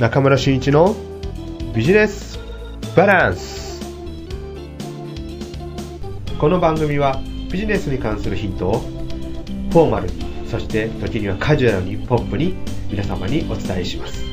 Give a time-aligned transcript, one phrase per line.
[0.00, 0.96] 中村俊一の
[1.74, 2.38] ビジネス
[2.96, 3.82] バランス。
[6.38, 7.20] この番組は
[7.52, 8.78] ビジネスに関するヒントを
[9.70, 10.14] フォーマルに
[10.48, 12.54] そして時にはカジュアルにポップに
[12.90, 14.24] 皆様にお伝えします。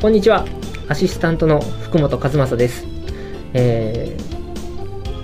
[0.00, 0.46] こんにちは。
[0.88, 2.86] アシスタントの福本和正です、
[3.52, 4.16] え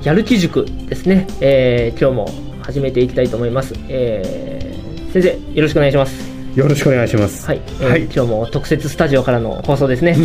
[0.03, 6.30] ー、やる気塾ですね、えー、今日も始めていきたいと思います、えー、先生よろしくお願いします。
[6.55, 7.47] よろしくお願いします。
[7.47, 8.05] はい、えーはい。
[8.05, 10.17] 今日も特設スタジオからの放送ですね。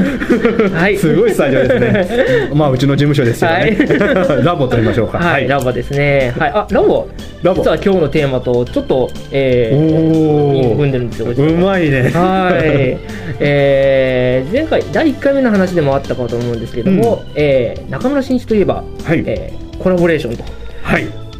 [0.72, 0.96] はい。
[0.96, 2.50] すごいスタジオですね。
[2.56, 3.76] まあうちの事務所ですよね。
[4.42, 5.18] ラボと言いましょうか。
[5.18, 6.32] はい、ラボですね。
[6.38, 6.50] はい。
[6.54, 7.06] あラボ。
[7.42, 7.62] ラボ。
[7.62, 11.26] 実は今日のテーマとちょっとえー、お踏んでるんですよ。
[11.36, 12.10] お、うまいね。
[12.14, 12.98] はい、
[13.40, 19.22] えー前回第1回目の話でもあったかと思うんですけれども、えー中村真一といえば、はい。
[19.26, 20.42] えーコラボレーションと、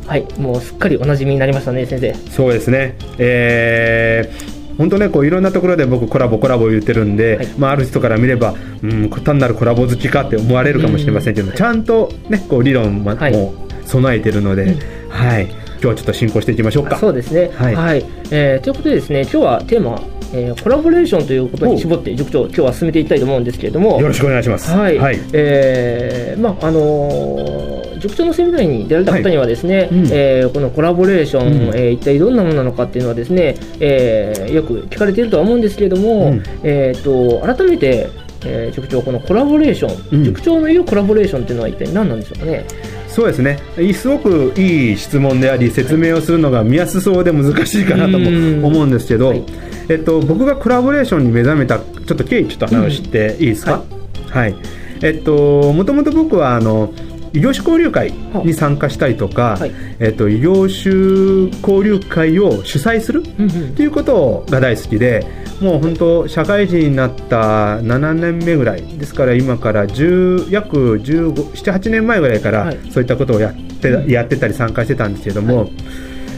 [0.09, 0.23] はい。
[0.23, 2.97] はい、もうすっかりおなじみになりましたね先生そうですね。
[3.19, 13.53] えー本当ね、こういろんなところで僕コラボコラボ言ってるんで、はいまあある人から見れば、うん、単なるコラボ好きかって思われるかもしれませんけど、うんちゃんとね、こう理論もはいも
[13.85, 15.47] 備えてるので、うんはい。
[15.47, 16.97] 今日はちょっと進行していきましょうか。
[16.97, 24.71] そうですねはいえーということでですね今日はテーマは、えーコラボレーションということに絞って塾長今日は進めていきたいと思うんですけれどもよろしくお願いします。
[24.71, 25.19] はい、はい。
[25.33, 27.58] えーまああのー
[27.99, 29.95] 塾長のセミナーに出られた方にはですね、い。
[29.95, 30.09] うん。
[30.11, 31.77] えーこのコラボレーション、うん。
[31.77, 36.43] えー一体どんなものなのかっていうのはですね、えーよく聞かれているとは思うんですけれども、うん。
[36.63, 38.09] えー、と改めて、
[38.45, 40.25] えー塾長このコラボレーション、うん。
[40.25, 42.65] 塾長の言うコラボレーションっていうのは一体何なんでしょうかね？
[43.09, 43.59] そうですね。
[43.81, 48.65] いすごくいい質問であり説明をするのが見やすそうで難しいかなともうん。
[48.65, 49.43] 思うんですけど、はい。
[49.89, 53.85] えっと、僕がコラボレーションに目覚めたちょっと経緯ちょっと話していいですか、は
[54.29, 54.55] はい。
[55.03, 56.93] えっともともと僕はあの
[57.33, 58.13] 異業種交流会
[58.45, 59.73] に参加したりとか、はい。
[59.99, 63.69] えっと、異業種交流会を主催するうんうん。
[63.71, 65.27] っていうことが大好きで
[65.61, 72.79] もう本当社会人になった7年目ぐらいですから今から10約178年前ぐらいからはい。
[72.91, 75.65] そういったことをやって,、やってたり参加してたんですけども、は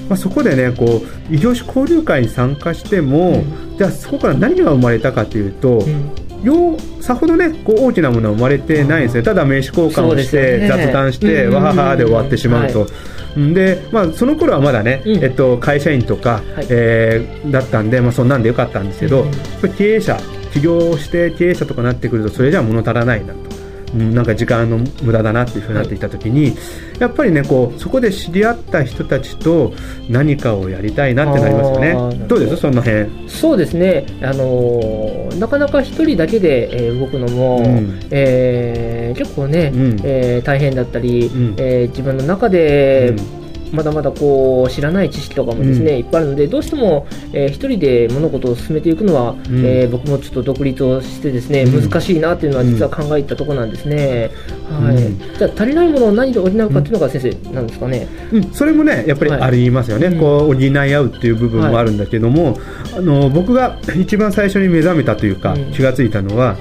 [0.09, 3.45] まあ、そこでねこう異業種交流会に参加しても、
[3.79, 6.11] じゃあそこから何が生まれたかというと、うん
[6.43, 9.23] ようさほどねこう大きなものは生まれてないんですね。
[9.23, 10.69] ただ名刺交換をして、ね。
[10.69, 11.55] 雑談して、うん。
[11.55, 12.81] わははで終わってしまうと。
[12.81, 12.87] は
[13.55, 15.25] でまあ、その頃はまだね、うん。
[15.25, 16.67] えっと、会社員とか、はい。
[16.71, 19.27] えーだったんで、まあ、そんなんでよかったんですけど、う
[19.67, 19.73] ん。
[19.75, 20.19] 経営者
[20.53, 23.50] 起業して経営者とかなってくるとそれじゃ物足らないなと、うん、
[23.95, 26.57] なんか時間の無駄だなっていうふうになってきた時に、
[26.99, 29.73] やっぱりねこうそこで知り合った人たちと
[30.09, 32.27] 何かをやりたいなってなりますよね。
[32.29, 32.57] どうです？
[32.57, 33.09] その辺。
[33.29, 38.01] そうですね、あのーなかなか一人だけで、えー動くのも、うん。
[38.11, 39.97] えー結構ね、うん。
[40.05, 41.55] えー大変だったり、うん。
[41.57, 43.40] えー自分の中で、うん
[43.73, 45.99] まだまだこう知らない知識とかもですね、うん。
[45.99, 49.37] いっぱいあるのでどうしても、えー一人で物事を進めていくのは、ん。
[49.65, 51.89] えー僕もちょっと独立をしてですね、うん。
[51.89, 54.31] 難しいなっていうのは実は考えたところなんですね、
[54.69, 54.97] はい。
[54.97, 59.41] うんじゃあ足りないものを何で補うかっていうのが先生なんですかね、うん、それもねやっぱりはい。
[59.43, 60.19] ありますよね、うん。
[60.19, 62.59] こう補い合うっていう部分もあるんだけども、
[62.97, 65.73] あの僕が一番最初に目覚めたというか、うん。
[65.73, 66.57] 気がついたのは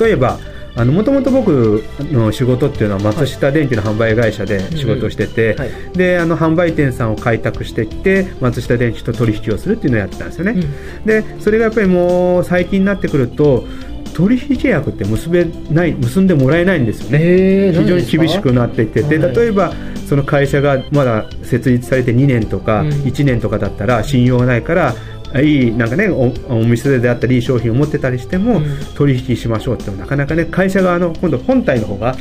[0.00, 0.38] 例えば
[0.74, 5.70] もともと僕の仕事っていうのは松下電器の販売会社で仕事をしてて、はい。
[5.92, 10.62] であの販売店さんを開拓してきて松下電器と取引をするっていうのをやってたんですよね、
[11.04, 13.66] でそれがやっぱりもう最近になってくると
[14.14, 19.36] 取引契約って結べない結んでもらえないんですよね、非常に厳しくなってきてて、はい。
[19.36, 19.72] 例えば
[20.06, 22.88] その会社がまだ設立されて2年とかうん。
[22.88, 24.94] 1年とかだったら信用がないから、
[25.40, 28.64] いいなんかねおお店であったりいい商品を持ってたりしても、うん。
[28.94, 32.14] 取引しましょうってもなかなかね会社側の今度本体の方が、う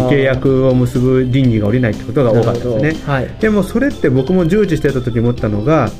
[0.00, 3.04] ん契約を結ぶ倫理が下りないってことが多かったですね。
[3.06, 3.28] はい。
[3.40, 5.90] でもそれって僕も従事してた時思ったのが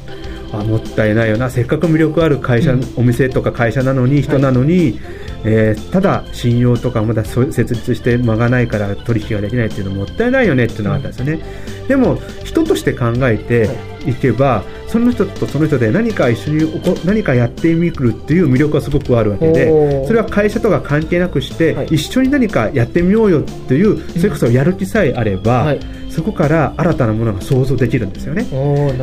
[0.52, 1.50] あもったいないよな。
[1.50, 2.84] せっかく魅力ある会社、うん。
[2.96, 5.00] お店とか会社なのに人なのに、
[5.44, 11.40] えーただ信用とかまだそ設立して間がないから取引ができないっていうのもったいないよねっていうのがあったんですよね、
[11.86, 21.86] でも人として考えていけば、その人とその人で何か一緒に何かやってみるっていう魅力がすごくあるわけでそれは会社とか関係なくして、はい。
[21.86, 25.80] 一緒に何かやってみようよっていうそれこそやる気さえあれば、はい。
[26.10, 28.44] そこから新たなものが想像できるんですよね。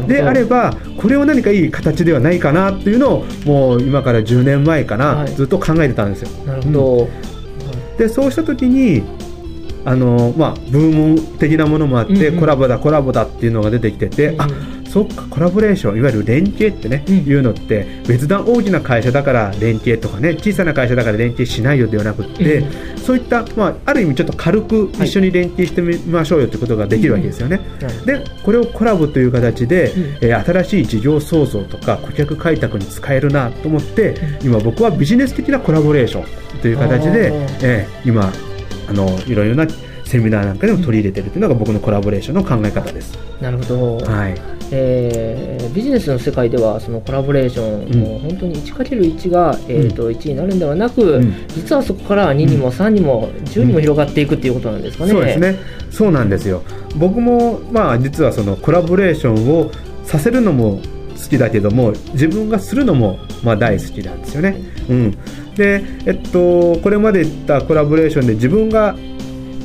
[0.07, 5.33] であればこれを何かいい形ではないかなっていうのをもう今から10年前かな、はい。
[5.33, 6.45] ずっと考えてたんですよ。
[6.45, 7.09] なるほど、
[7.97, 9.03] でそうした時に
[9.83, 12.39] あの、まあ、ブーム的なものもあって、うんうん。
[12.39, 14.41] コラボだコラボだっていうのが出てきてて、うん。
[14.41, 14.47] あ
[14.91, 17.15] そっかコラボレーションいわゆる連携ってね、うん。
[17.19, 22.97] いうのって別段大きな会社だから連携とかね小さな会社だから連携しないよではなくって、うん。
[22.97, 27.61] そういった、まあ、ある意味ちょっと軽く一緒に連携してみましょうよということができるわけですよね。
[27.79, 30.01] なるほどでこれをコラボという形で、うん。
[30.27, 36.21] えー新しい事業創造とか顧客開拓に使えるなと思って、今僕はビジネス的なコラボレーショ
[36.57, 38.31] ンという形でえー今
[38.89, 39.65] あのいろいろな
[40.11, 43.17] セミナーなんかでも取り入れてるというのが僕のコラボレーションの考え方です。
[43.39, 44.35] なるほど、はい、
[44.69, 55.11] えービジネスの世界ではそのコラボレーション、もう本当に 1×1 が、えーと1になるんではなく、うん実はそこから2にも3にも10にも広がっていくっていうことなんですかね。
[55.11, 55.55] そうですね。
[55.89, 56.61] そうなんですよ。
[56.97, 59.71] 僕もまあ実はそのコラボレーションを
[60.03, 60.81] させるのも
[61.15, 64.57] 好きだけども自分がするのもまあ大好きなんですよね。
[64.89, 65.17] うん。
[65.55, 68.93] でえっとこれまで言ったコラボレーションで自分が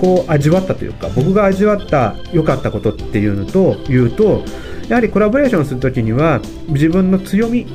[0.00, 4.42] こう味わったというか僕が味わった良かったことっていうのと言うと
[4.88, 7.66] やはりコラボレーションするときには自分の強み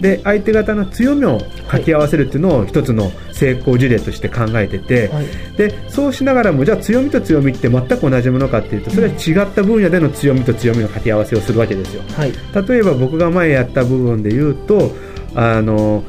[0.00, 5.26] で相手方の強みを掛け合わせるっていうのを一つの成功事例として考えてて、はい。
[5.56, 12.02] でそうしながらもじゃあ強みと強みって全く同じものかっていうとそれは違った分野での強みと強みの掛け合わせをするわけですよ。
[12.16, 12.32] はい。
[12.68, 14.90] 例えば僕が前やった部分で言うと
[15.36, 16.02] あの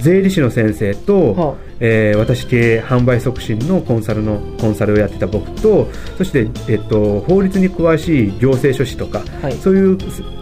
[0.00, 9.52] 税理士の先生と、はえー私経営販売促進のコンサルのコンサルをやってた僕とそして、えっと、法律に詳しい行政書士とかはい。
[9.54, 9.98] そういう、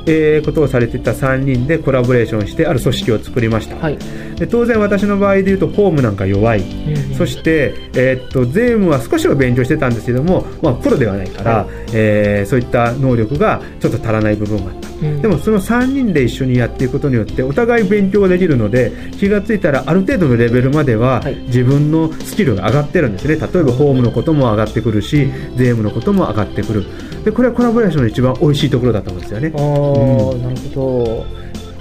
[0.07, 3.99] えーことをされてた3人でコラボレーションしてある組織を作りました、はい。
[4.37, 6.61] で当然私の場合で言うと法務なんか弱い。
[6.61, 7.15] うんうん。
[7.15, 11.67] そして、えーっと税務は少しは勉強してたんですけども、まあ、プロではないから、はい。
[11.93, 14.89] えーそういった能力がちょっと足らない部分があった。
[14.89, 15.23] うん。
[15.23, 23.37] でもその3人で一緒にやっていくことによってお互い勉強ができるので気がついたらある程度のレベルまでははい自分のスキルが上がってるんですね。
[23.37, 26.85] 例えば法務のことも上がってくるし税務のことも上がってくる。
[27.25, 29.53] でこれはコラボレーションの一番美味しいところだと思うんですよね。
[29.55, 31.27] あーなるほど。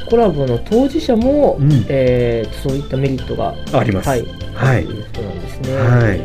[0.10, 1.86] コラボの当事者も、うん。
[1.88, 4.10] えーそういったメリットがあります。
[4.10, 4.86] はい、はい。
[4.86, 5.76] ということなんですね。
[5.76, 6.22] はい。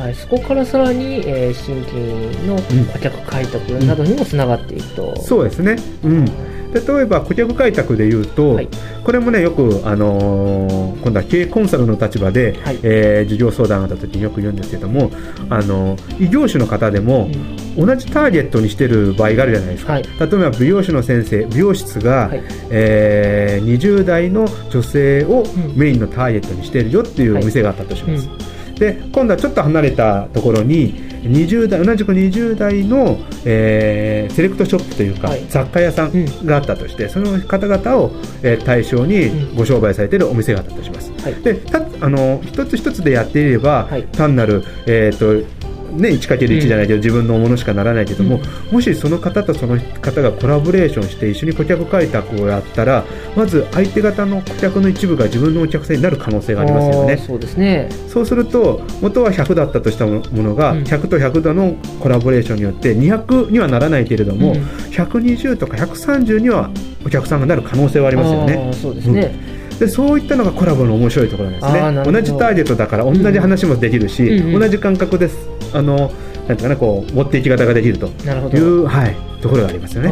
[0.00, 2.56] はい、そこからさらに、えー新規の
[2.92, 5.20] 顧客開拓などにもつながっていくと。
[5.20, 6.24] そうですね、うん、
[6.72, 8.68] 例えば顧客開拓でいうと、はい。
[9.04, 12.78] これもねよく、あのー今度は経営コンサルの立場で、はい。
[12.82, 15.10] えー事業相談があった時によく言うんですけども、
[15.48, 17.86] あの異業種の方でもうん。
[17.86, 20.02] 同じターゲットにしてる場合があるじゃないですか、はい。
[20.02, 22.42] 例えば美容師の先生美容室が、はい。
[22.70, 25.76] えー20代の女性をん。
[25.76, 35.44] メインのターゲットにしてるよっていうお店があったとします、うで今度はちょっと離れたところに20代同じく20代の、えーセレクトショップというか、はい。
[35.48, 38.10] 雑貨屋さんがあったとして、その方々を、
[38.42, 39.56] えー対象にうん。
[39.56, 41.12] ご商売されているお店があったとします。
[41.22, 41.34] はい。
[41.42, 44.04] でたあの一つ一つでやっていれば、はい。
[44.04, 45.46] 単なる、えーと
[45.90, 48.40] ね、1×1 じゃないけど、自分のものしかならないけども、
[48.70, 53.04] もしその方とその方がコラボレーションして一緒に顧客開拓をやったら
[53.36, 57.16] まず相手方の顧客の一部が自分のお客さんになる可能性がありますよね。
[57.16, 57.88] そうですね。
[58.08, 64.60] そうすると元は100だったとしたものが、うん100と100とのコラボレーションによって200にはならないけれども、うん
[64.90, 66.70] 120とか130には
[67.04, 68.70] お客さんがなる可能性はありますよあね。
[68.70, 69.34] ーそうですね。
[69.78, 72.12] でそういったのがコラボの面白いところなんですね。
[72.12, 75.48] 同じターゲットだから同じ話もできるし、うんうん同じ感覚です。
[75.72, 78.06] あのなんていうかなこう持っていき方ができると。
[78.06, 80.08] いう、はい、ところがありますよね。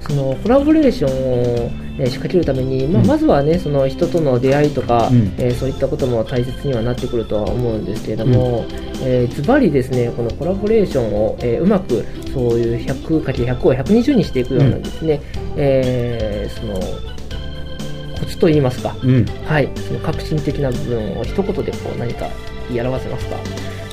[0.00, 3.08] そのコラボレーションをえー仕掛けるために、まあ、うん。
[3.08, 5.34] まずはねその人との出会いとか、うん。
[5.38, 8.64] えーそういったことも大切にはなってくるとは思うんですけれども、
[9.02, 15.20] えーズバリですねこのコラボレーションを、えーうまくそういう 100×100 を120にしていくようなですね、
[15.56, 16.74] えーその
[18.18, 22.26] コツといいますか、うん、はい、その革新的な部分を一言でこう何か
[22.68, 23.36] 言い表せますか？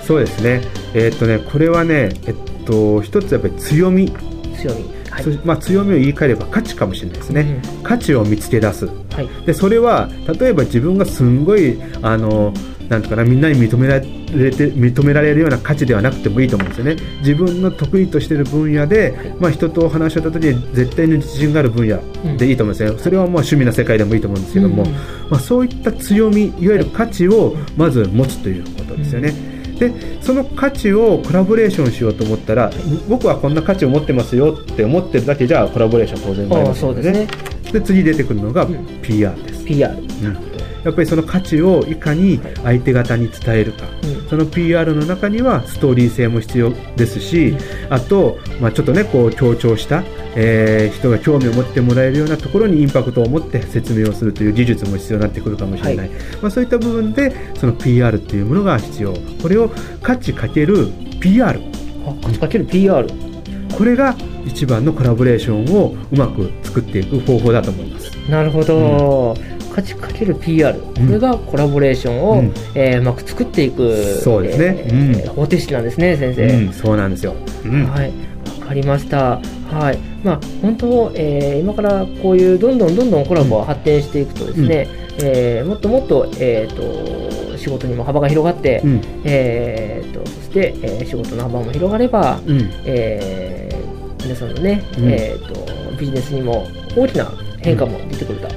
[0.06, 0.62] そうですね。
[0.94, 2.36] えーっとねこれはねえっ
[2.66, 4.12] と一つやっぱり強み、
[4.58, 4.86] 強み。
[5.10, 5.24] はい。
[5.24, 7.62] そまあ強みを言い換えれば価値かもしれないですね。
[7.78, 8.88] うん価値を見つけ出す。
[8.88, 9.30] はい。
[9.46, 10.10] でそれは
[10.40, 12.54] 例えば自分がすんごいあの
[12.90, 22.00] なんとかなみんなに認められて認められるような価値ではなくてもいいと思うんですよね自分の得意としている分野で、まあ、人とお話しした時に絶対に自信がある分野
[22.38, 24.92] でいいと思うんですよ、それはまあ趣味な世界でもいいと思うんですけども、うん
[25.30, 29.34] まあ、そういった強みいわゆる価値をまず持つということですよね、
[29.80, 32.72] でその価値をコラボレーションしようと思ったら
[33.10, 37.28] 僕はこんな価値を持ってますよって思ってるだけじゃコラボレーション当然生まれああますよそうですね。
[37.72, 39.94] で次出てくるのがうん PR です、PR。
[39.94, 40.55] うん
[40.86, 44.30] やっぱりその価値をいかに相手方に伝えるか、うん。
[44.30, 47.58] その PR の中にはストーリー性も必要ですし、
[47.90, 50.04] あと、まあ、ちょっとねこう強調した、
[50.36, 59.14] えー人が興味を持ってもらえるようなところにインパクトを持って説明をするという技術も必要になってくるかもしれない、はまあ、そういった部分でその PR っていうものが必要。
[59.42, 59.70] これを
[60.02, 61.60] 価値かける PR
[62.06, 63.08] あ、価値かける PR。
[63.76, 64.16] これが
[64.46, 68.12] 一番のコラボレーションをうまく作っていく方法だと思います。
[68.30, 72.54] なるほど、価値かける PR これがコラボレーションを、うん。
[72.76, 74.84] えーうまく作っていくそうですね。
[74.88, 75.36] えーうん。
[75.36, 77.36] 方程式なんですね先生、うん、そうなんですよ。
[77.66, 77.86] うん。
[77.88, 78.12] はい。
[78.62, 79.40] わかりました。
[79.72, 79.98] はい。
[80.24, 84.88] まあ本当、えー今からこういうどんどんどんどんコラボが発展していくとですね、
[85.22, 89.02] えーもっともっと,、えー、と仕事にも幅が広がって、うん。
[89.24, 92.70] えー、とそして、えー仕事の幅も広がれば、うん。
[92.86, 93.76] えー
[94.24, 95.10] 皆さんのね、うん。
[95.10, 96.66] えー、とビジネスにも
[96.98, 98.48] 大きな変化も出てくると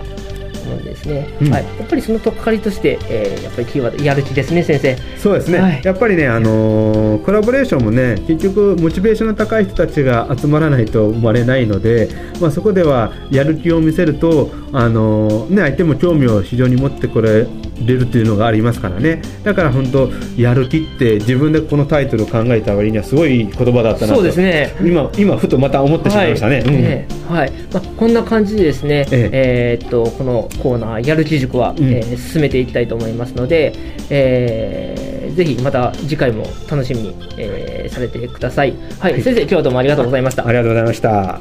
[0.68, 1.52] 思うんですね、うん。
[1.52, 4.96] はい、やっぱりその取っかかりとして、えーやっぱりキーワードやる気ですね先生。
[5.16, 5.80] そうですね、はい。
[5.82, 12.08] やっぱりね、あのーコラボレーションもね、結局、モチベーションの高い人たちが集まらないと生まれないので、
[12.40, 17.46] まあ、そこではやる気を見せると、あのーね、相手も興味を非常に持ってこれ
[17.86, 24.74] るっていうのがありますからね、だから本当、やる気って、自分でこのタイトルを考えた割には、すごい言葉だったなと、そうですね。
[24.80, 26.56] 今、今ふとまた思ってしまいましたね。
[26.56, 26.74] はいうん。
[26.74, 27.52] ええはい。
[27.72, 29.84] まあ、こんな感じでですね、ええ。
[29.84, 31.84] ーっとこのコーナー「やる気塾は」うん。
[31.84, 33.72] えー進めていきたいと思いますので、
[34.10, 39.12] えーぜひまた次回も楽しみに、えーされてください、はい。
[39.12, 39.22] はい。
[39.22, 40.46] 先生今日はどうもありがとうございました。
[40.46, 41.08] ありがとうございました。
[41.10, 41.40] は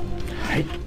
[0.58, 0.87] い